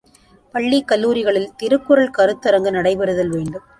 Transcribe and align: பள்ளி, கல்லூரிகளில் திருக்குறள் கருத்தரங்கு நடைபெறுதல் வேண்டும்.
பள்ளி, 0.53 0.83
கல்லூரிகளில் 0.83 1.53
திருக்குறள் 1.57 2.15
கருத்தரங்கு 2.17 2.71
நடைபெறுதல் 2.71 3.31
வேண்டும். 3.35 3.65